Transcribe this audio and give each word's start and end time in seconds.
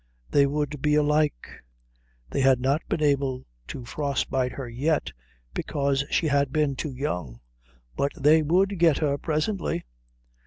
They 0.31 0.47
would 0.47 0.81
be 0.81 0.95
alike. 0.95 1.61
They 2.27 2.41
had 2.41 2.59
not 2.59 2.81
been 2.89 3.03
able 3.03 3.45
to 3.67 3.85
frostbite 3.85 4.53
her 4.53 4.67
yet 4.67 5.11
because 5.53 6.03
she 6.09 6.25
had 6.25 6.51
been 6.51 6.75
too 6.75 6.95
young; 6.95 7.39
but 7.95 8.11
they 8.19 8.41
would 8.41 8.79
get 8.79 8.97
her 8.97 9.19
presently. 9.19 9.85